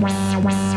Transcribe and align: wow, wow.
wow, 0.00 0.40
wow. 0.40 0.69